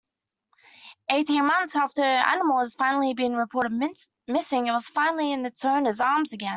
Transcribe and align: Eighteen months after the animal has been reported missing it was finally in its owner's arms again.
Eighteen 1.11 1.45
months 1.45 1.75
after 1.75 2.01
the 2.01 2.07
animal 2.07 2.57
has 2.59 2.75
been 2.75 3.35
reported 3.35 3.71
missing 4.27 4.65
it 4.65 4.71
was 4.71 4.89
finally 4.89 5.31
in 5.31 5.45
its 5.45 5.63
owner's 5.63 6.01
arms 6.01 6.33
again. 6.33 6.49